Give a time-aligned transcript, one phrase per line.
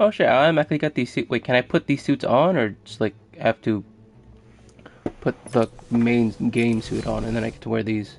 [0.00, 1.28] Oh shit, I automatically got these suits.
[1.28, 3.82] Wait, can I put these suits on or just like have to
[5.20, 8.16] put the main game suit on and then I get to wear these?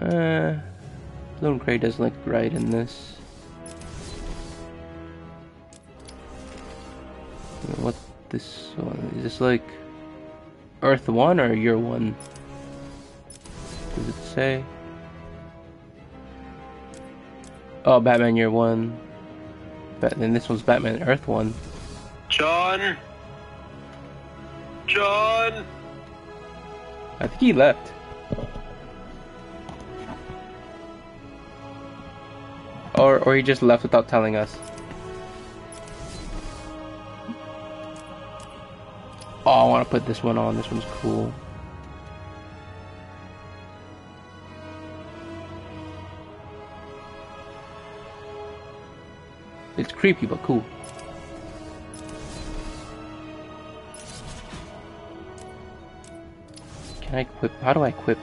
[0.00, 0.58] Uh,
[1.40, 3.16] Lone Gray doesn't look right in this.
[7.76, 7.94] What
[8.30, 9.12] this one?
[9.18, 9.62] Is this like
[10.82, 12.16] Earth 1 or Year 1?
[13.94, 14.64] Does it say?
[17.84, 18.98] Oh, Batman Year 1.
[20.00, 21.52] Bat then this one's Batman Earth 1.
[22.28, 22.96] John?
[24.86, 25.66] John?
[27.20, 27.92] I think he left.
[32.94, 34.56] Or, or he just left without telling us.
[39.44, 40.56] Oh, I want to put this one on.
[40.56, 41.32] This one's cool.
[49.82, 50.64] It's creepy, but cool.
[57.00, 57.52] Can I equip?
[57.62, 58.18] How do I equip?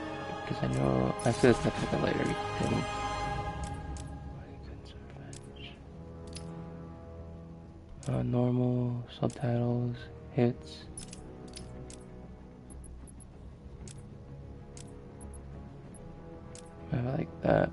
[0.46, 2.84] Because I know I feel it's nothing like a later thing.
[8.08, 9.96] Uh, normal subtitles,
[10.32, 10.84] hits.
[16.90, 17.70] I like that.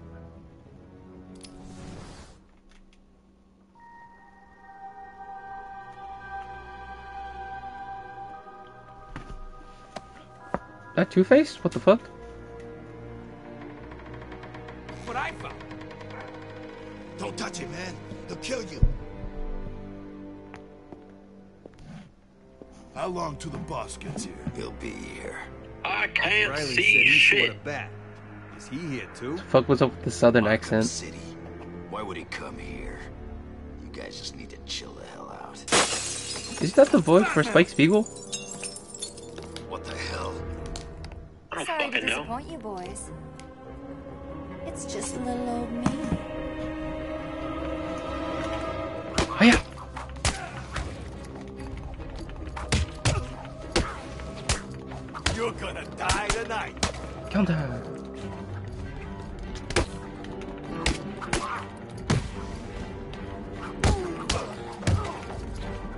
[11.07, 11.63] That Two Face?
[11.63, 12.01] What the fuck?
[15.05, 15.55] What I found.
[17.17, 17.95] Don't touch it, man.
[18.27, 18.85] They'll kill you.
[22.93, 24.33] How long till the boss gets here?
[24.55, 25.39] He'll be here.
[25.85, 27.51] I can't Riley said see he shit.
[27.51, 27.89] saw a bat.
[28.57, 29.37] Is he here too?
[29.37, 30.85] fuck was up with the southern Arkham accent?
[30.85, 31.17] City.
[31.89, 32.99] Why would he come here?
[33.81, 35.55] You guys just need to chill the hell out.
[36.61, 38.03] Is that the voice for Spike Spiegel?
[41.87, 42.23] Sorry to fucking know.
[42.23, 43.11] disappoint you boys.
[44.65, 45.83] It's just little old me.
[49.29, 49.61] Oh yeah.
[55.35, 56.85] You're gonna die tonight.
[57.29, 57.81] Counter.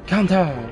[0.06, 0.69] Counter.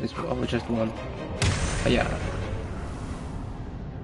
[0.00, 0.90] This oh, just one.
[1.84, 2.08] Oh, yeah.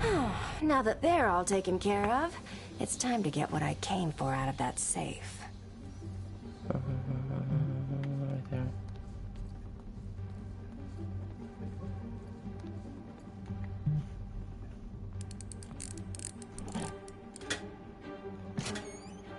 [0.63, 2.37] Now that they're all taken care of,
[2.79, 5.41] it's time to get what I came for out of that safe.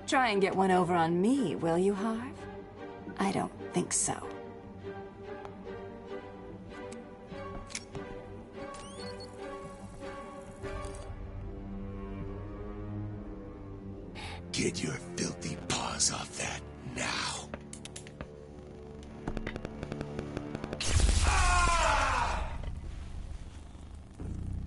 [0.07, 2.22] Try and get one over on me, will you, Harv?
[3.19, 4.16] I don't think so.
[14.57, 16.62] Get your filthy paws off that
[16.95, 17.47] now.
[21.28, 22.50] Ah!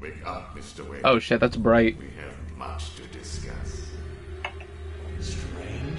[0.00, 0.89] Wake up, Mr.
[0.89, 1.00] Wayne.
[1.03, 1.99] Oh shit, that's bright.
[1.99, 3.89] We have much to discuss.
[5.19, 5.99] Strange.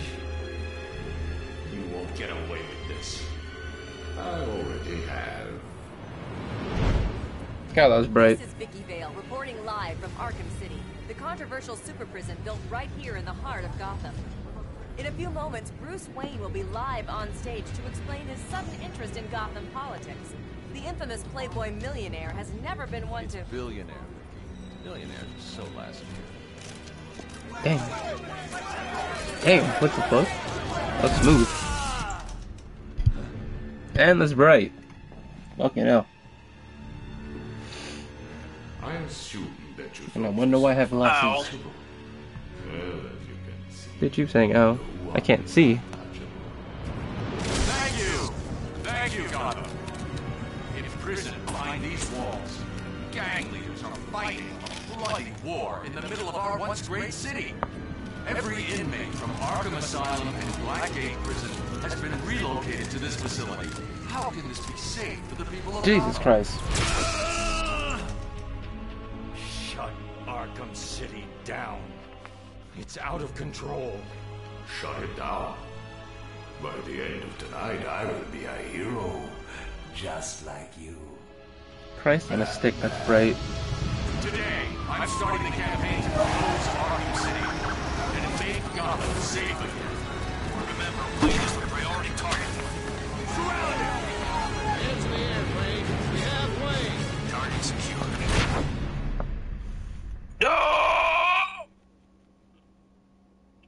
[1.74, 3.21] You won't get away with this.
[4.18, 5.50] I already have.
[7.75, 8.38] God, that was bright.
[8.38, 10.80] This is Vicki Vale reporting live from Arkham City,
[11.12, 14.16] the controversial super prison built right here in the heart of Gotham.
[14.98, 18.69] In a few moments, Bruce Wayne will be live on stage to explain his sudden
[18.81, 20.34] interest in Gotham politics.
[20.74, 23.44] The infamous Playboy millionaire has never been one to.
[23.52, 23.94] Billionaire.
[24.86, 27.62] Millionaires are so last year.
[27.62, 27.90] Damn.
[29.44, 30.28] Damn, what the fuck?
[31.02, 31.50] That's smooth.
[33.96, 34.72] And that's bright.
[35.58, 36.08] Fucking hell.
[38.81, 39.61] I assume that
[39.99, 41.57] you And I wonder why I have lessons.
[42.69, 44.79] Well, you you saying, oh,
[45.13, 45.79] I can't see.
[47.39, 48.33] Thank you!
[48.83, 49.69] Thank you, Gotham.
[50.77, 52.59] In prison behind these walls,
[53.11, 57.53] gang leaders are fighting a bloody war in the middle of our once great city.
[58.27, 61.49] Every inmate from Arkham Asylum and Blackgate Prison
[61.81, 63.69] has been relocated to this facility.
[64.07, 66.17] How can this be safe for the people of Jesus?
[66.17, 66.59] Christ.
[70.41, 71.79] Arkham City down.
[72.79, 73.99] It's out of control.
[74.79, 75.55] Shut it down.
[76.63, 79.21] By the end of tonight, I will be a hero,
[79.93, 80.97] just like you.
[81.99, 83.35] Christ on a stick, that's right.
[84.21, 87.45] Today, I'm starting the campaign to close Arkham City
[88.17, 89.90] and make Gotham safe again.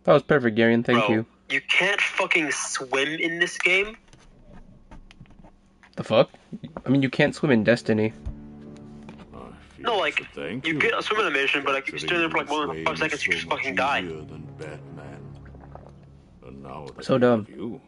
[0.04, 0.86] That was perfect, Garion.
[0.86, 1.26] Thank Bro, you.
[1.50, 3.98] You can't fucking swim in this game.
[5.96, 6.32] The fuck?
[6.86, 8.14] I mean, you can't swim in Destiny.
[9.84, 12.48] No, like you get a swim animation, but like if you stand there for like
[12.48, 14.02] more than five seconds, you just fucking die.
[14.58, 15.20] Batman.
[16.46, 17.46] And now that So dumb.
[17.50, 17.82] You,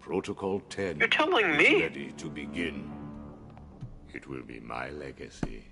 [0.00, 1.82] Protocol 10 You're telling me?
[1.82, 2.90] ready to begin.
[4.14, 5.66] It will be my legacy.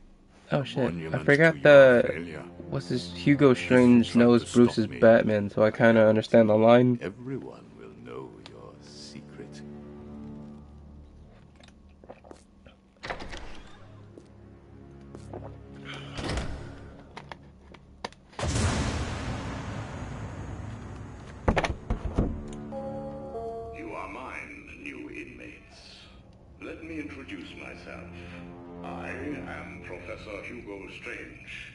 [0.52, 0.92] Oh shit!
[1.12, 2.44] I forgot to the failure.
[2.70, 3.12] what's this?
[3.14, 7.00] Hugo Strange knows Bruce is Batman, so I kind of understand the line.
[7.02, 9.60] Everyone will know your secret.
[23.76, 25.98] You are mine, new inmates.
[26.62, 28.08] Let me introduce myself.
[28.86, 31.72] I am Professor Hugo Strange,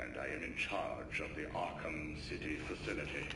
[0.00, 3.26] and I am in charge of the Arkham City facility.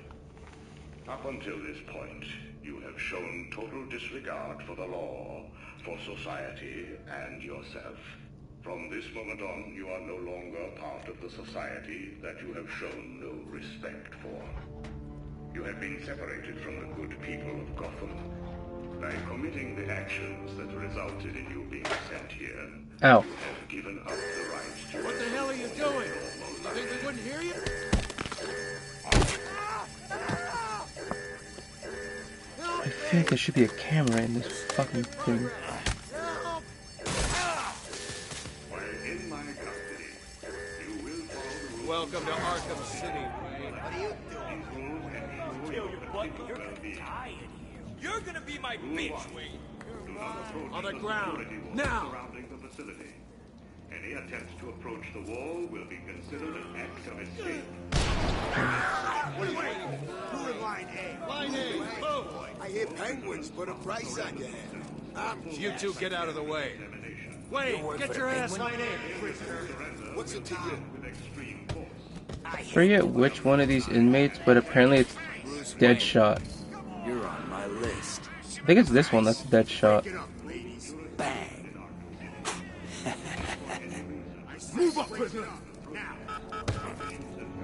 [1.07, 2.25] Up until this point,
[2.63, 5.45] you have shown total disregard for the law,
[5.85, 7.99] for society, and yourself.
[8.63, 12.71] From this moment on, you are no longer part of the society that you have
[12.81, 14.43] shown no respect for.
[15.53, 18.38] You have been separated from the good people of Gotham.
[19.01, 22.69] By committing the actions that resulted in you being sent here,
[23.05, 23.23] Ow.
[23.23, 24.15] you have given up the
[24.53, 25.05] right to...
[25.05, 26.09] What the hell are you doing?
[26.09, 27.55] You think we wouldn't hear you?
[32.61, 35.49] I feel like there should be a camera in this fucking thing.
[38.69, 40.11] While in my custody,
[40.83, 43.75] you will follow the rules Welcome to Arkham City, Wayne.
[43.75, 44.61] What are you doing?
[45.71, 46.49] Kill your butler.
[46.49, 47.58] You're gonna be tired here.
[48.01, 49.59] You're gonna be my bitch, Wayne.
[50.73, 51.47] On the ground.
[51.75, 52.11] Now.
[52.11, 53.15] surrounding the facility.
[53.91, 57.65] Any attempt to approach the wall will be considered an act of escape.
[59.37, 60.37] What are you waiting for?
[60.37, 61.29] Who in line A?
[61.29, 61.79] Line A.
[61.79, 61.89] Move.
[62.03, 62.47] Oh.
[62.61, 64.83] I hear penguins put a price on your head.
[65.17, 66.73] I'm You two get out of the way.
[67.51, 70.17] Wait, get your ass line A.
[70.17, 71.87] What's it to you?
[72.45, 75.15] I forget which one of these inmates, but apparently it's
[75.75, 76.41] Deadshot.
[78.69, 80.05] Think it's this one that's Deadshot.
[81.17, 81.75] Bang.
[84.75, 85.49] Move up, prisoner.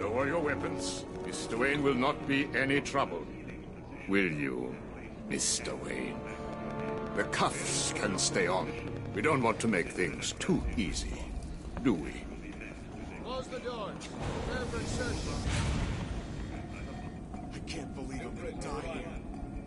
[0.01, 1.05] Lower your weapons.
[1.25, 1.59] Mr.
[1.59, 3.23] Wayne will not be any trouble.
[4.09, 4.75] Will you,
[5.29, 5.79] Mr.
[5.85, 6.19] Wayne?
[7.17, 8.73] The cuffs can stay on.
[9.15, 11.21] We don't want to make things too easy,
[11.83, 12.25] do we?
[13.23, 13.93] Close the door.
[14.47, 15.35] Prepare for insertion.
[17.53, 19.24] I can't believe I'm gonna die here.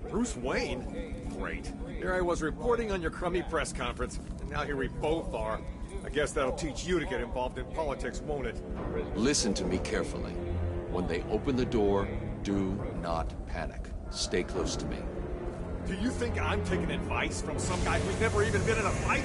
[0.09, 1.15] Bruce Wayne?
[1.37, 1.71] Great.
[1.97, 5.59] Here I was reporting on your crummy press conference, and now here we both are.
[6.05, 8.61] I guess that'll teach you to get involved in politics, won't it?
[9.15, 10.31] Listen to me carefully.
[10.91, 12.07] When they open the door,
[12.43, 13.89] do not panic.
[14.09, 14.97] Stay close to me.
[15.85, 18.91] Do you think I'm taking advice from some guy who's never even been in a
[18.91, 19.23] fight?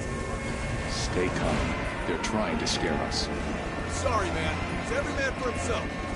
[0.91, 1.75] Stay calm.
[2.07, 3.29] They're trying to scare us.
[3.91, 4.83] Sorry, man.
[4.83, 6.12] It's every man for himself.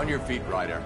[0.00, 0.82] On your feet, Ryder.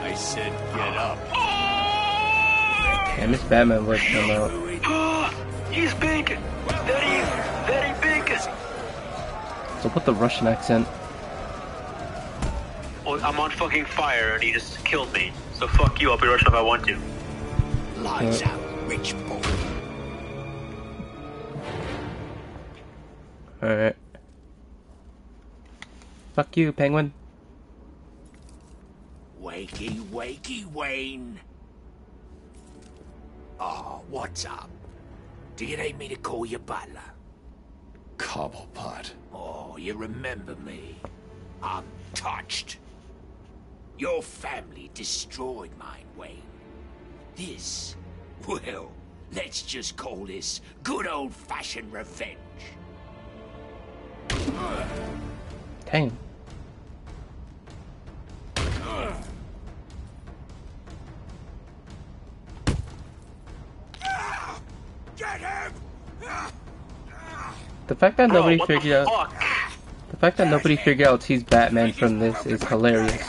[0.00, 1.18] I said get up.
[3.16, 5.32] Damn, this Batman voice come out.
[5.72, 6.38] He's big,
[6.68, 7.24] very,
[7.66, 8.38] very big.
[9.82, 10.86] So put the Russian accent.
[13.04, 15.32] Well, I'm on fucking fire and he just killed me.
[15.54, 16.12] So fuck you.
[16.12, 16.96] I'll be Russian if I want to.
[17.96, 19.42] Lights Uh, out, rich boy.
[23.64, 23.96] Alright.
[26.36, 27.14] Fuck you, penguin.
[29.42, 31.40] Wakey, wakey, Wayne.
[33.58, 34.68] Oh, what's up?
[35.56, 37.00] Do you need me to call you butler?
[38.18, 39.12] Cobblepot.
[39.32, 40.96] Oh, you remember me.
[41.62, 42.80] I'm touched.
[43.98, 46.42] Your family destroyed mine, Wayne.
[47.34, 47.96] This,
[48.46, 48.92] well,
[49.34, 52.36] let's just call this good old-fashioned revenge.
[55.90, 56.14] Dang.
[65.16, 65.72] Get him!
[67.86, 69.32] The fact that Bro, nobody what the figured out
[70.10, 73.26] the fact that nobody figured out he's Batman from this is hilarious.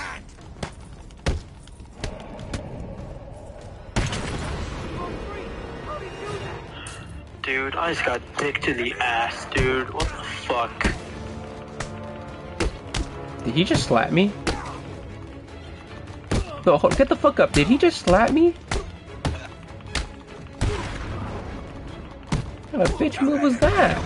[7.42, 9.94] Dude, I just got dicked in the ass, dude.
[9.94, 10.94] What the fuck?
[13.44, 14.32] Did he just slap me?
[16.68, 17.54] No, hold- get the fuck up.
[17.54, 18.52] Did he just slap me?
[22.60, 23.98] What kind of bitch move was that?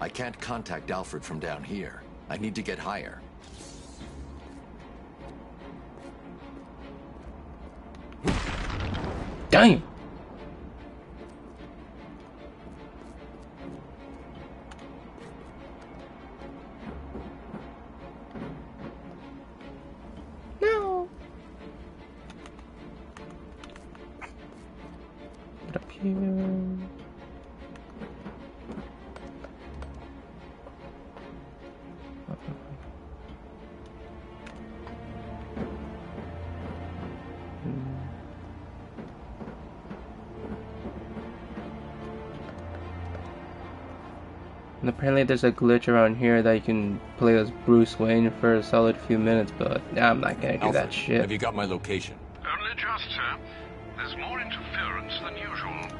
[0.00, 2.02] I can't contact Alfred from down here.
[2.30, 3.20] I need to get higher.
[9.60, 9.82] Damn.
[20.62, 21.10] No.
[25.66, 26.39] Get up here.
[44.90, 48.62] Apparently there's a glitch around here that you can play as Bruce Wayne for a
[48.62, 51.20] solid few minutes, but I'm not gonna do Alfred, that shit.
[51.20, 52.16] Have you got my location?
[52.38, 53.36] Only just, sir.
[53.96, 55.98] There's more interference than usual.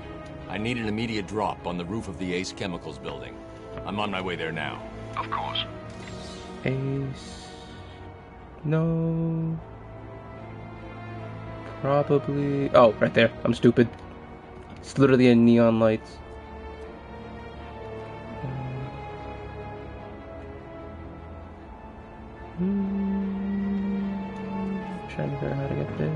[0.48, 3.34] I need an immediate drop on the roof of the Ace Chemicals building.
[3.86, 4.82] I'm on my way there now.
[5.16, 5.64] Of course.
[6.64, 7.48] Ace.
[8.64, 9.58] No.
[11.80, 12.70] Probably.
[12.74, 13.30] Oh, right there.
[13.44, 13.88] I'm stupid.
[14.78, 16.18] It's literally in neon lights.
[25.20, 26.12] Trying to figure out how to get there.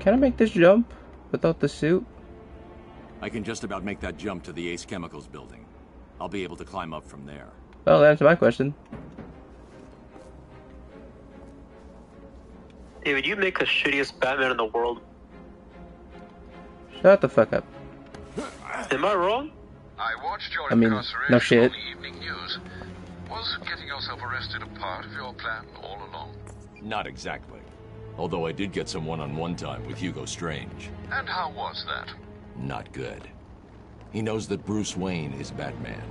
[0.00, 0.94] Can I make this jump
[1.30, 2.06] without the suit?
[3.20, 5.66] I can just about make that jump to the Ace Chemicals building.
[6.18, 7.48] I'll be able to climb up from there.
[7.84, 8.74] Well, that answered my question.
[13.04, 15.02] David, you make the shittiest Batman in the world.
[17.02, 17.66] Shut the fuck up.
[18.90, 19.50] Am I wrong?
[19.98, 21.64] I watched your I mean, incarceration no shit.
[21.64, 22.58] on the evening news.
[23.30, 26.34] Was getting yourself arrested a part of your plan all along?
[26.82, 27.60] Not exactly.
[28.18, 30.90] Although I did get some one-on-one time with Hugo Strange.
[31.10, 32.10] And how was that?
[32.56, 33.28] Not good.
[34.12, 36.02] He knows that Bruce Wayne is Batman.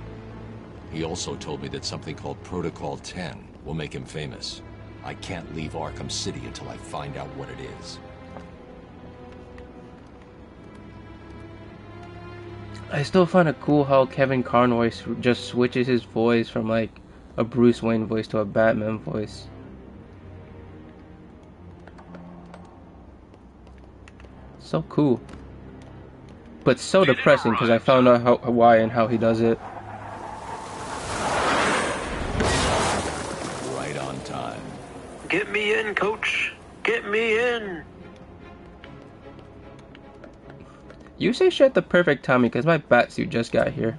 [0.92, 4.62] He also told me that something called Protocol 10 will make him famous.
[5.04, 7.98] I can't leave Arkham City until I find out what it is.
[12.90, 16.90] I still find it cool how Kevin Conroy just switches his voice from like
[17.36, 19.48] a Bruce Wayne voice to a Batman voice.
[24.60, 25.20] So cool.
[26.64, 29.58] But so depressing because I found out how, why and how he does it.
[33.76, 34.60] Right on time.
[35.28, 36.52] Get me in, coach.
[36.82, 37.84] Get me in.
[41.18, 43.96] You say shit at the perfect time because my batsuit just got here.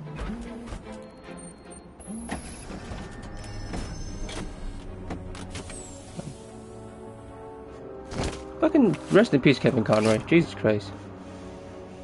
[8.60, 10.18] Fucking rest in peace, Kevin Conroy.
[10.28, 10.92] Jesus Christ.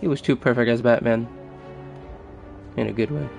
[0.02, 1.28] He was too perfect as Batman.
[2.78, 3.30] In a good way.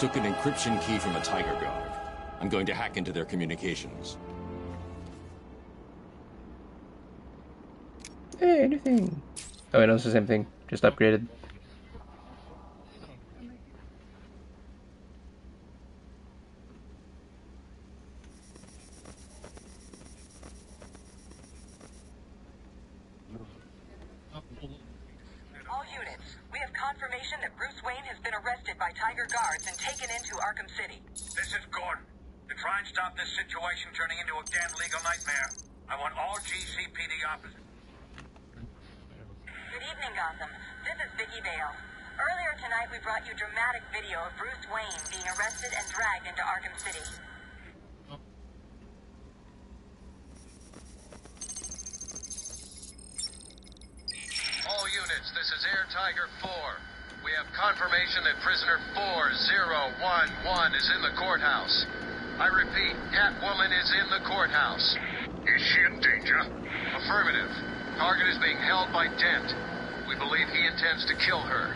[0.00, 1.92] Took an encryption key from a Tiger Guard.
[2.40, 4.16] I'm going to hack into their communications.
[8.38, 9.20] Hey, anything.
[9.74, 10.46] Oh, wait, no, it's the same thing.
[10.68, 11.26] Just upgraded.
[27.00, 31.00] Information that Bruce Wayne has been arrested by Tiger guards and taken into Arkham City.
[31.32, 32.04] This is Gordon.
[32.52, 35.48] To try and stop this situation turning into a damn legal nightmare,
[35.88, 37.64] I want all GCPD officers.
[39.48, 40.52] Good evening, Gotham.
[40.84, 41.72] This is Vicki Vale.
[42.20, 46.44] Earlier tonight, we brought you dramatic video of Bruce Wayne being arrested and dragged into
[46.44, 47.00] Arkham City.
[54.68, 56.52] All units, this is Air Tiger 4.
[57.20, 57.52] We have
[58.70, 59.94] confirmation prisoner
[60.46, 61.86] 4011 is in the courthouse.
[62.38, 64.96] I repeat, Catwoman is in the courthouse.
[65.46, 66.38] Is she in danger?
[66.96, 67.50] Affirmative.
[67.98, 69.52] Target is being held by Dent.
[70.08, 71.74] We believe he intends to kill her.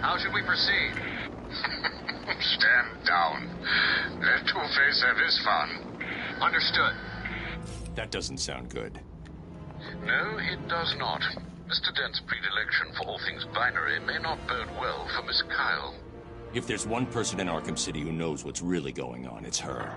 [0.00, 0.92] How should we proceed?
[2.40, 3.48] Stand down.
[4.20, 5.98] Let Two-Face have his fun.
[6.40, 6.94] Understood.
[7.94, 9.00] That doesn't sound good.
[10.04, 11.22] No, it does not.
[11.66, 11.94] Mr.
[11.94, 15.94] Dent's predilection for all things binary may not bode well for Miss Kyle.
[16.54, 19.92] If there's one person in Arkham City who knows what's really going on, it's her.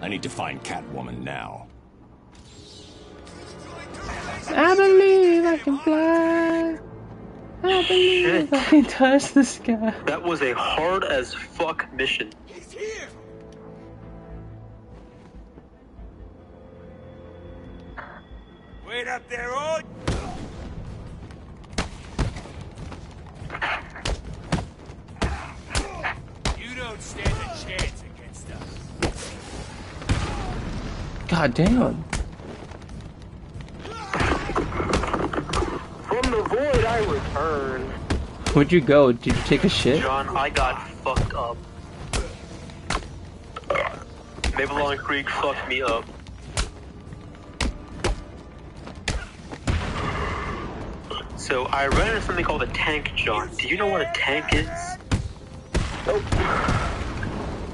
[0.00, 1.66] I need to find Catwoman now.
[4.48, 6.78] I believe I can fly.
[7.64, 9.94] I believe I can touch the sky.
[10.06, 12.32] That was a hard as fuck mission.
[12.48, 13.08] Wait
[31.44, 32.02] God damn.
[36.04, 37.82] From the void, I return.
[38.54, 39.12] Where'd you go?
[39.12, 40.00] Did you take a shit?
[40.00, 41.58] John, I got fucked up.
[44.56, 46.06] Babylon Creek fucked me up.
[51.36, 53.50] So I ran into something called a tank, John.
[53.58, 54.66] Do you know what a tank is?
[56.06, 56.22] Nope.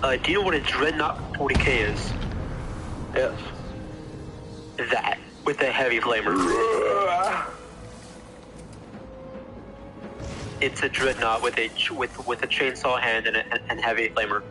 [0.02, 2.12] Uh, do you know what a Dreadnought 40k is?
[3.14, 3.38] Yes.
[4.88, 6.34] That, with a heavy flamer.
[10.60, 14.42] It's a Dreadnought with a with with a chainsaw hand and a and heavy flamer.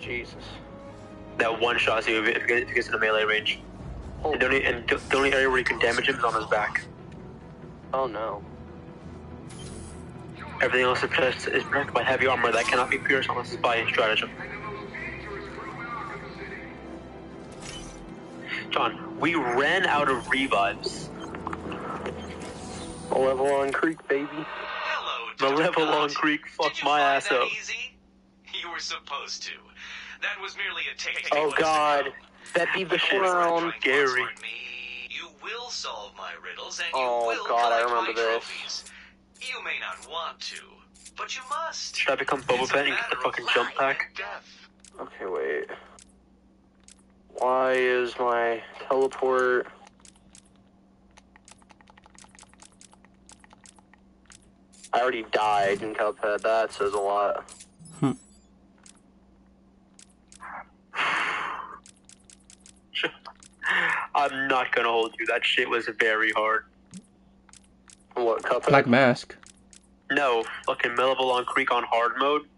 [0.00, 0.34] Jesus.
[1.38, 3.60] That one shot you if it gets in a melee range.
[4.24, 4.32] Oh.
[4.32, 6.46] And the only, and the only area where you can damage him is on his
[6.46, 6.82] back.
[7.92, 8.42] Oh no.
[10.62, 13.60] Everything else is protected, is protected by heavy armor that cannot be pierced unless it's
[13.60, 14.30] by stratagem.
[18.74, 21.08] John, we ran out of revives.
[23.08, 24.28] Malevolon Creek, baby.
[25.40, 27.48] Malevolon Creek, fuck my ass up.
[28.52, 29.52] You were supposed to.
[30.22, 31.28] That was merely a take.
[31.30, 32.12] Oh god,
[32.54, 34.24] that be the clown, Gary.
[35.08, 38.24] You will solve my riddles and you Oh will god, I remember my this.
[38.26, 38.84] trophies.
[39.40, 40.60] You may not want to,
[41.16, 41.94] but you must.
[41.94, 44.16] Should I become Boba Fett and get the fucking jump pack?
[44.16, 44.68] Death.
[45.00, 45.68] Okay, wait.
[47.44, 49.66] Why is my teleport...
[54.94, 57.44] I already died in Cuphead, that says a lot.
[64.14, 66.64] I'm not gonna hold you, that shit was very hard.
[68.14, 68.68] What, Cuphead?
[68.68, 69.36] Black Mask.
[70.10, 72.48] No, fucking Malevolon Creek on hard mode.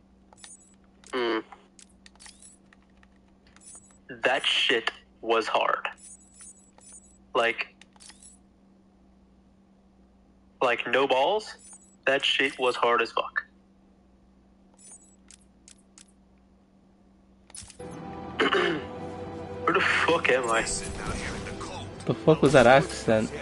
[1.12, 1.40] Hmm.
[4.08, 4.90] That shit
[5.20, 5.88] was hard.
[7.34, 7.74] Like,
[10.62, 11.56] like no balls.
[12.06, 13.42] That shit was hard as fuck.
[19.64, 20.62] Where the fuck am I?
[22.04, 23.32] The fuck was that accent?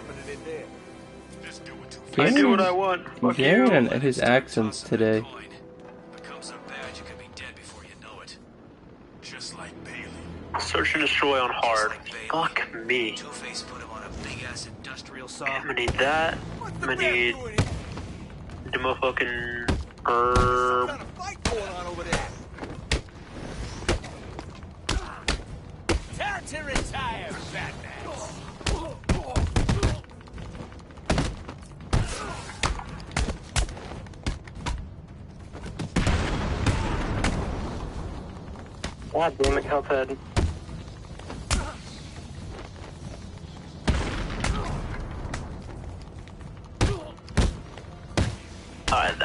[2.17, 3.07] I do what I want.
[3.19, 5.23] Fuck Garen and his accents today.
[10.75, 11.93] Search and destroy on hard.
[12.33, 13.17] Fuck me.
[15.29, 15.47] Saw.
[15.47, 16.37] I'm gonna need that.
[16.61, 17.37] I'm gonna need
[18.65, 19.71] the motherfucking
[20.05, 21.01] herb.
[26.17, 27.93] Time to retire, Batman.
[39.13, 40.34] God damn it, Cuphead.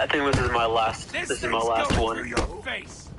[0.09, 1.11] Think this is my last.
[1.11, 2.27] This, is my last one.
[2.63, 3.09] Face.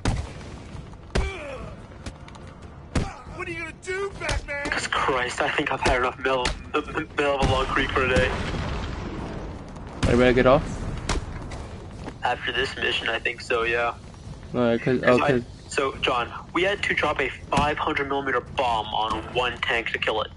[3.35, 4.65] What are you gonna do, Batman?
[4.65, 8.29] Jesus Christ, I think I've had enough middle, middle of a long Creek for today.
[10.03, 10.63] I better get off.
[12.23, 13.63] After this mission, I think so.
[13.63, 13.95] Yeah.
[14.53, 18.87] Alright, cause, Because oh, I- so, John, we had to drop a 500 millimeter bomb
[18.87, 20.31] on one tank to kill it.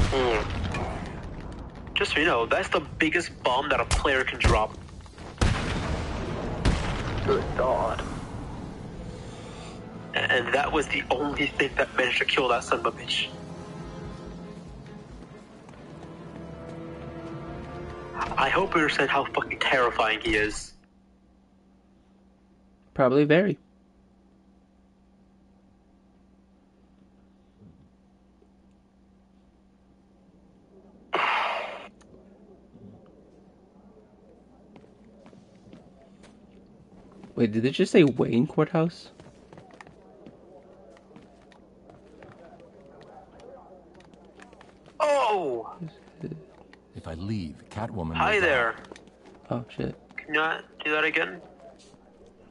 [0.00, 1.94] Hmm.
[1.94, 4.76] Just so you know, that's the biggest bomb that a player can drop.
[7.28, 8.02] Good God.
[10.14, 13.28] And that was the only thing that managed to kill that son of a bitch.
[18.38, 20.74] I hope you understand how fucking terrifying he is.
[22.94, 23.58] probably very.
[37.38, 39.10] Wait, did it just say Wayne Courthouse?
[44.98, 45.72] Oh!
[46.96, 48.14] If I leave, Catwoman.
[48.14, 48.44] Hi will die.
[48.44, 48.74] there.
[49.50, 49.94] Oh shit.
[50.16, 51.40] Can you not do that again?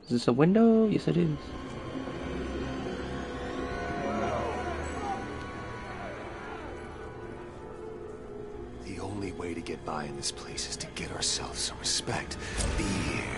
[0.03, 0.87] Is this a window?
[0.87, 1.37] Yes, it is.
[8.85, 12.37] The only way to get by in this place is to get ourselves some respect.
[12.77, 13.36] Be here.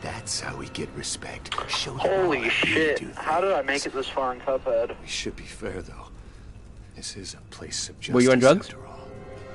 [0.00, 1.54] That's how we get respect.
[1.68, 2.98] Show them Holy how shit.
[2.98, 4.94] do How did I make it this far in Cuphead?
[5.00, 6.08] We should be fair, though.
[6.94, 8.14] This is a place of justice.
[8.14, 8.66] Were you on drugs?
[8.68, 9.08] after all.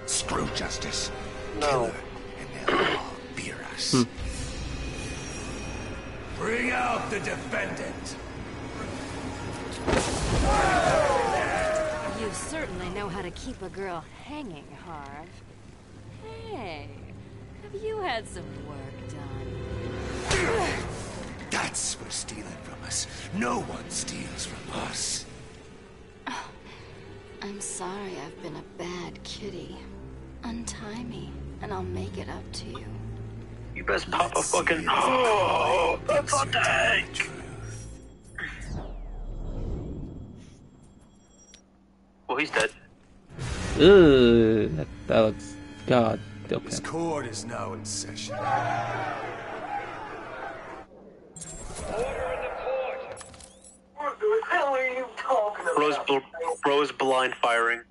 [0.05, 1.11] Screw justice.
[1.59, 1.67] No.
[1.69, 1.93] Kill her,
[2.39, 3.03] and they'll all
[3.35, 3.91] fear us.
[3.91, 4.03] Hmm.
[6.41, 8.15] Bring out the defendant.
[12.19, 15.27] You certainly know how to keep a girl hanging, Harv.
[16.49, 16.87] Hey,
[17.63, 19.60] have you had some work done?
[21.49, 23.07] That's for stealing from us.
[23.33, 25.25] No one steals from us.
[26.27, 26.49] Oh,
[27.41, 29.77] I'm sorry I've been a bad kitty.
[30.43, 32.85] Untie me, and I'll make it up to you.
[33.75, 34.85] You best pop a fucking.
[34.89, 37.29] Oh, that's a tank!
[42.27, 42.71] Well, he's dead.
[43.75, 45.55] Ugh, that, that looks.
[45.87, 46.19] God.
[46.51, 46.65] Okay.
[46.65, 48.35] This court is now in session.
[53.95, 55.75] What the hell are you talking about?
[55.75, 57.81] Bro's, bl- bro's blind firing.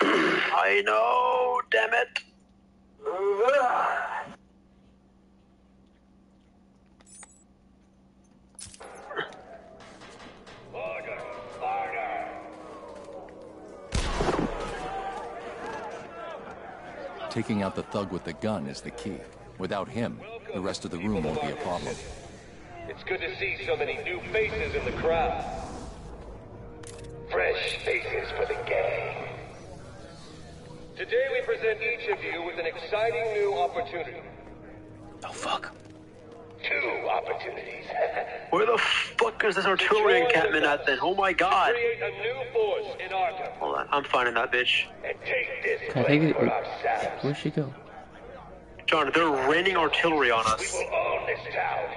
[0.00, 2.18] I know, damn it.
[17.36, 19.18] Taking out the thug with the gun is the key.
[19.58, 20.18] Without him,
[20.54, 21.94] the rest of the room won't be a problem.
[22.88, 25.44] It's good to see so many new faces in the crowd.
[27.30, 29.28] Fresh faces for the gang.
[30.96, 34.22] Today we present each of you with an exciting new opportunity.
[35.22, 35.74] Oh fuck.
[36.66, 37.84] Two opportunities.
[38.50, 40.98] Where the fuck is this artillery encampment at then?
[41.02, 41.72] Oh my god.
[41.72, 43.10] Create a new force in
[43.58, 44.84] Hold on, I'm finding that bitch.
[45.04, 46.36] and take this Can I take it?
[46.36, 46.46] for.
[47.22, 47.72] Where'd she go?
[48.86, 50.72] John, they're raining artillery on We us.
[50.72, 51.88] will own this town.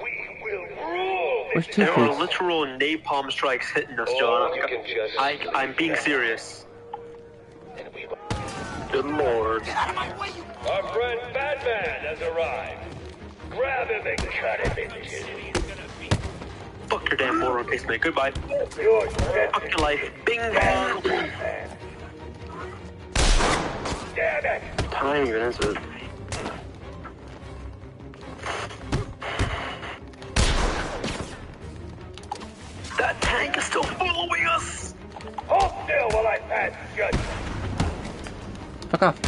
[0.00, 4.54] We will rule Where's this Two There are literal napalm strikes hitting us, oh, John.
[4.54, 6.66] you can just I, I'm being serious.
[7.76, 8.06] And we
[8.92, 9.62] Good lord.
[9.68, 12.80] Our friend Batman has arrived.
[13.50, 15.65] Grab him and cut him in two.
[16.96, 18.00] Fuck your damn mortar emplacement.
[18.00, 18.30] Goodbye.
[18.30, 20.10] Fuck your life.
[20.24, 21.02] Bing bong.
[24.14, 24.62] Damn it!
[24.90, 25.76] Time even is it?
[32.96, 34.94] That tank is still following us.
[35.48, 37.26] Hold still while I pass judgment.
[38.88, 39.18] Fuck off.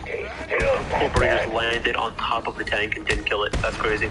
[0.00, 1.54] Stay still, Cobra just Batman.
[1.54, 3.52] landed on top of the tank and didn't kill it.
[3.60, 4.10] That's crazy.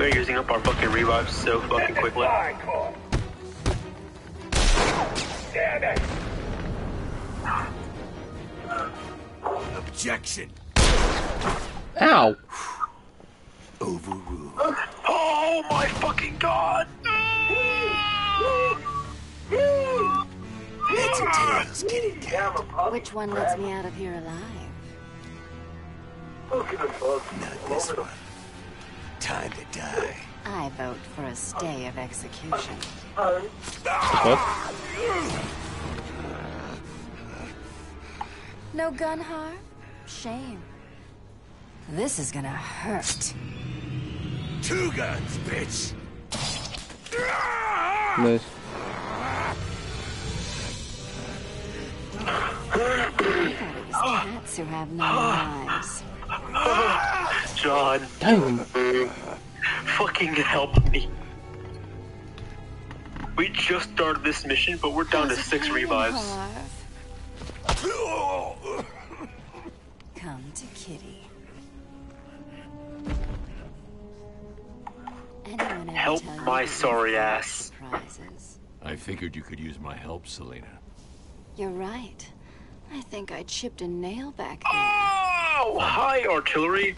[0.00, 2.26] We're using up our fucking revives so fucking quickly.
[5.52, 6.00] Damn it!
[9.76, 10.50] Objection.
[12.00, 12.34] Ow!
[13.82, 14.74] Overruled.
[15.06, 16.88] Oh my fucking god!
[20.88, 22.54] Heads and tails, get it down.
[22.90, 24.70] Which one lets me out of here alive?
[26.50, 28.08] Not this one.
[29.20, 30.16] Time to die.
[30.46, 32.74] I vote for a stay of execution.
[33.14, 34.38] What?
[38.72, 39.58] No gun harm?
[40.06, 40.62] Shame.
[41.90, 43.34] This is gonna hurt.
[44.62, 45.92] Two guns, bitch!
[48.18, 48.44] Nice.
[54.00, 56.02] Cats who have no lives.
[57.56, 58.06] John.
[58.18, 58.58] Damn.
[59.98, 61.08] Fucking help me.
[63.36, 66.34] We just started this mission, but we're down to six revives.
[70.14, 71.28] Come to Kitty.
[75.46, 77.72] Anyone Help my sorry ass.
[77.78, 78.58] Surprises?
[78.82, 80.78] I figured you could use my help, Selina.
[81.56, 82.30] You're right.
[82.92, 84.70] I think I chipped a nail back there.
[84.72, 86.96] Oh, hi, artillery.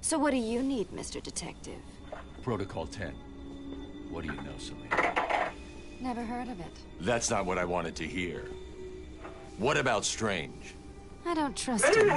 [0.00, 1.22] So what do you need, Mr.
[1.22, 1.80] Detective?
[2.42, 3.12] Protocol 10.
[4.10, 5.50] What do you know, Selina?
[6.00, 6.72] Never heard of it.
[7.00, 8.50] That's not what I wanted to hear.
[9.58, 10.74] What about Strange?
[11.26, 12.12] I don't trust him.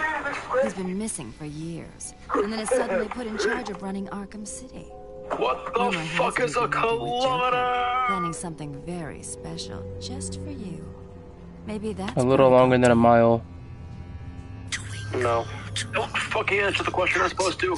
[0.63, 4.45] He's been missing for years, and then is suddenly put in charge of running Arkham
[4.45, 4.85] City.
[5.37, 8.03] What the Rumor has fuck it is he's a been working with Joker, kilometer?
[8.07, 10.83] Planning something very special, just for you.
[11.67, 13.43] Maybe that's A little longer than a mile.
[15.13, 15.45] No.
[15.93, 17.77] Don't fucking answer the question I'm supposed to.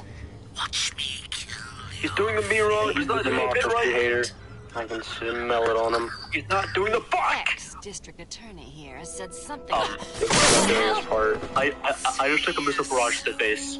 [0.56, 1.58] Watch me kill
[2.00, 2.94] He's doing the me wrong.
[2.96, 3.88] He's not doing it right.
[3.88, 4.24] hater.
[4.76, 6.12] I can smell it on him.
[6.32, 7.36] He's not doing the fuck.
[7.42, 9.76] Ex-district attorney here said something.
[9.76, 9.98] Um,
[10.68, 11.40] This part.
[11.56, 13.80] I, I I just took a missile barrage to the face.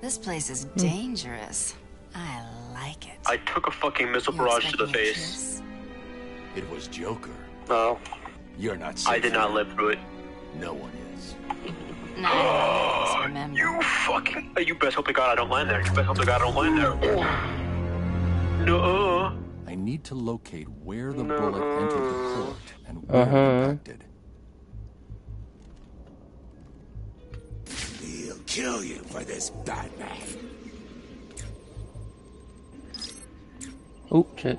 [0.00, 1.74] This place is dangerous.
[2.14, 2.42] I
[2.88, 3.18] like it.
[3.26, 5.62] I took a fucking missile You barrage to the expect me to face.
[6.56, 7.30] It was Joker.
[7.68, 7.98] No,
[8.58, 9.98] You're not safe I did not live through it.
[10.58, 11.34] No one is.
[12.18, 13.56] Nice, remember.
[13.56, 14.56] You fucking.
[14.66, 15.78] You best hope to God I don't land there.
[15.86, 16.94] You best hope to God I don't land there.
[18.66, 19.38] No.
[19.68, 22.56] I need to locate where the bullet entered the port
[22.88, 23.36] and where Uh-huh.
[23.36, 24.04] it impacted.
[28.02, 30.18] He'll kill you for this, Batman.
[34.10, 34.58] Oh, shit.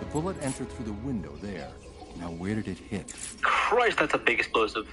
[0.00, 1.70] The bullet entered through the window there.
[2.16, 3.14] Now where did it hit?
[3.42, 4.88] Christ, that's a big explosive.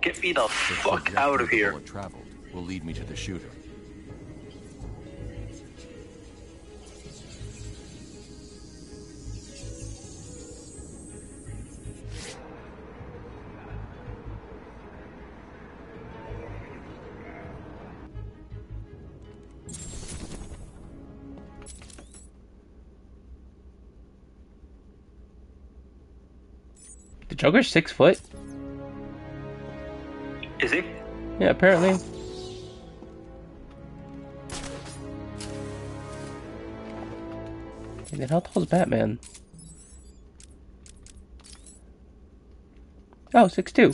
[0.00, 1.70] Get me the The fuck out of the here.
[1.72, 3.50] bullet traveled will lead me to the shooter.
[27.42, 28.20] Joker's six foot?
[30.60, 30.84] Is he?
[31.40, 31.94] Yeah, apparently.
[38.08, 39.18] Hey, then how tall is Batman?
[43.34, 43.92] Oh, six two.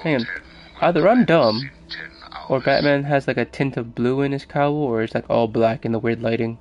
[0.00, 0.26] Hang on.
[0.80, 1.70] Either I'm dumb,
[2.48, 5.48] or Batman has like a tint of blue in his cowl, or it's like all
[5.48, 6.58] black in the weird lighting.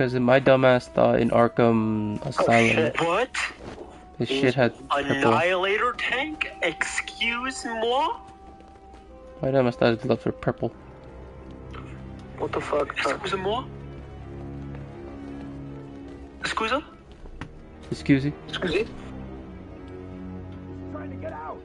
[0.00, 3.28] Because in my dumbass thought in Arkham oh, Asylum, What?
[4.16, 5.28] this shit had purple.
[5.28, 6.50] Annihilator tank?
[6.62, 8.18] Excuse moi?
[9.42, 10.72] My dumbass thought his gloves were purple.
[12.38, 12.96] What the fuck?
[12.96, 13.66] Excuse moi?
[16.40, 16.82] Excusa?
[17.90, 18.32] Excuse me?
[18.48, 18.86] Excuse me?
[20.92, 21.62] Trying to get out.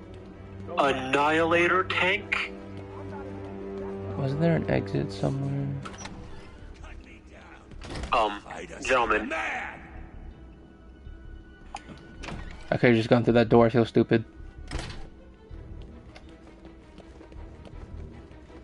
[0.78, 2.52] Annihilator tank?
[4.18, 5.74] Wasn't there an exit somewhere?
[8.16, 8.42] Um,
[8.82, 9.34] gentlemen.
[12.72, 13.66] I could have just gone through that door.
[13.66, 14.24] I feel stupid.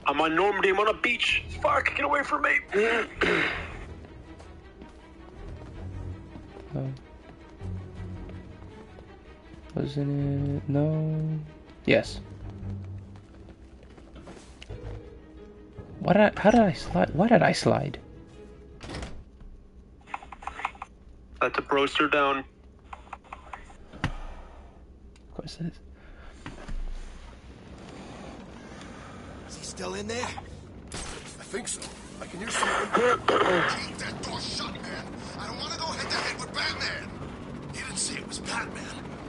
[0.05, 0.69] I'm on Normandy.
[0.69, 1.43] I'm on a beach.
[1.61, 2.59] Fuck, get away from me.
[6.73, 6.87] Oh.
[9.75, 10.69] Wasn't it?
[10.69, 11.37] No.
[11.85, 12.21] Yes.
[15.99, 17.09] What did I, how did I slide?
[17.13, 17.99] Why did I slide?
[21.71, 22.43] That's a broster down.
[24.03, 24.11] Of
[25.33, 25.79] course it is.
[29.49, 30.27] Is he still in there?
[30.91, 31.81] I think so.
[32.21, 32.81] I can hear someone.
[32.87, 35.05] Keep that door shut, man.
[35.39, 37.09] I don't want to go head to head with Batman.
[37.73, 38.83] You didn't say it was Batman.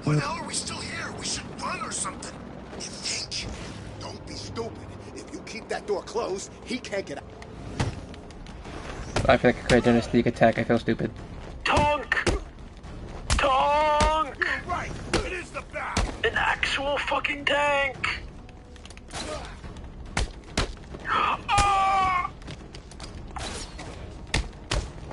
[0.04, 1.14] Why the hell are we still here?
[1.18, 2.34] We should run or something.
[2.74, 3.48] You think?
[4.00, 4.88] Don't be stupid.
[5.14, 7.24] If you keep that door closed, he can't get out.
[9.28, 10.58] I feel like I could have done a sneak attack.
[10.58, 11.12] I feel stupid.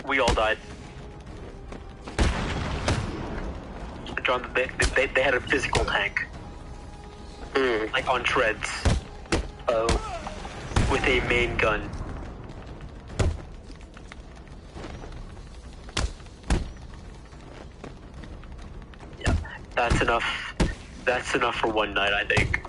[0.10, 0.58] We all died.
[4.24, 6.26] John, they, they, they had a physical tank.
[7.56, 7.93] Hmm.
[7.93, 8.67] Like on treads.
[9.67, 9.86] Oh.
[10.91, 11.88] With a main gun.
[19.19, 19.36] Yeah,
[19.76, 20.56] that's enough.
[21.06, 22.63] That's enough for one night, I think.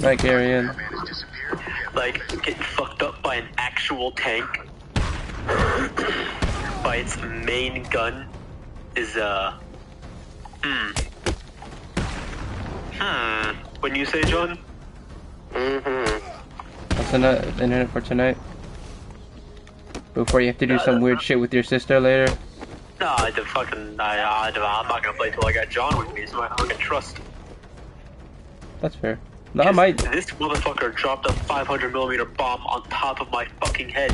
[0.00, 0.76] Right, Garion.
[1.94, 4.68] Like, getting fucked up by an actual tank
[6.84, 8.28] by its main gun
[8.94, 9.58] is, uh.
[10.62, 10.90] Hmm.
[13.00, 13.56] Hmm.
[13.80, 14.58] When you say, John?
[15.52, 16.28] Mm-hmm.
[16.90, 18.36] That's enough internet for tonight.
[20.12, 22.32] Before you have to do some weird shit with your sister later.
[23.00, 23.98] Nah, I the fucking.
[23.98, 26.78] I, I, I'm not gonna play till I got John with me, so I fucking
[26.78, 27.18] trust.
[28.80, 29.18] That's fair.
[29.54, 29.98] No, I might.
[29.98, 34.12] This motherfucker dropped a 500 millimeter bomb on top of my fucking head.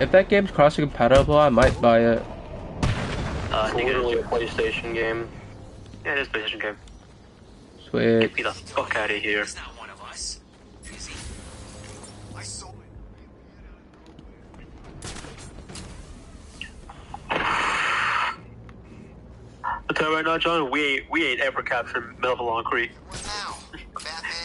[0.00, 2.22] If that game's cross compatible, I might buy it.
[2.22, 5.28] Uh, I think It's literally a PlayStation game.
[6.04, 6.76] Yeah, it is a PlayStation game.
[7.88, 8.20] Sweet.
[8.20, 9.44] Get me the fuck out of here.
[19.94, 22.90] I'll tell you right now, John, we ain't, we ain't ever captured Malevelon Creek.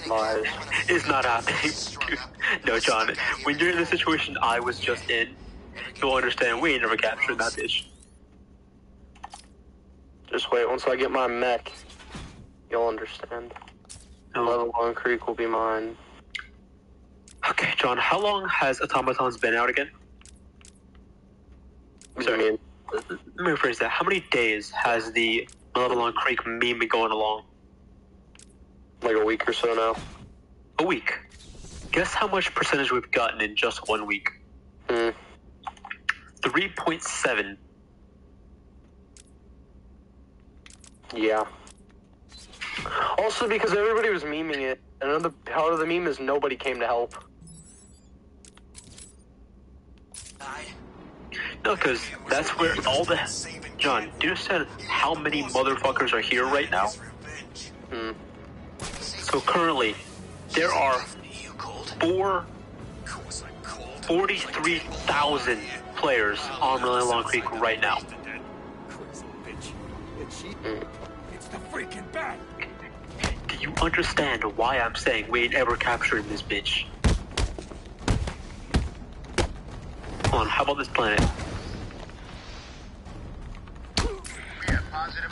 [0.10, 0.46] Lies.
[0.88, 1.72] It's not happening.
[2.08, 2.20] dude.
[2.66, 5.30] No, John, when you're in the situation I was just in,
[6.02, 7.86] you'll understand we ain't never captured that bitch.
[10.32, 11.72] Just wait, once I get my mech,
[12.70, 13.54] you'll understand.
[14.36, 15.98] Level One Creek will be mine.
[17.50, 19.90] Okay, John, how long has Automatons been out again?
[22.22, 22.58] Sorry,
[22.94, 23.90] let me rephrase that.
[23.90, 27.44] How many days has the Malevelon Creek meme been going along?
[29.02, 29.96] Like a week or so now.
[30.80, 31.18] A week.
[31.92, 34.30] Guess how much percentage we've gotten in just one week?
[34.90, 35.10] Hmm.
[36.42, 37.58] 3.7.
[41.16, 41.46] Yeah.
[43.18, 44.80] Also because everybody was memeing it.
[45.02, 47.16] Another part of the meme is nobody came to help.
[51.66, 53.20] No, because that's where all the.
[53.78, 56.88] John, do you understand how many motherfuckers are here right now?
[57.92, 58.12] Hmm.
[59.32, 59.96] So currently,
[60.54, 61.00] there are
[62.00, 62.46] four,
[64.08, 65.60] 43,000
[65.98, 68.00] players on Really Long Creek right now.
[71.32, 72.40] It's the freaking bat.
[73.48, 76.86] Do you understand why I'm saying we ain't ever captured this bitch?
[80.30, 81.22] Hold on, how about this planet?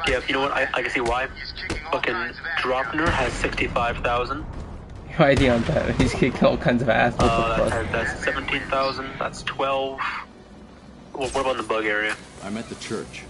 [0.08, 0.52] Yeah, you know what?
[0.52, 1.28] I, I can see why.
[1.92, 2.16] Fucking
[2.60, 4.46] Draupnir has 65,000.
[5.12, 5.96] Your idea on that.
[6.02, 7.16] He's kicking all kinds of ass.
[7.18, 7.92] Uh, fuck?
[7.92, 9.10] that's, that's 17,000.
[9.20, 10.00] That's 12.
[11.14, 12.16] Well, what about the bug area?
[12.44, 13.24] I'm at the church.